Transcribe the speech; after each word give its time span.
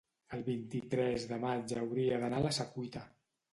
el 0.37 0.39
vint-i-tres 0.45 1.27
de 1.33 1.39
maig 1.45 1.75
hauria 1.83 2.19
d'anar 2.25 2.43
a 2.43 2.47
la 2.49 2.57
Secuita. 2.63 3.07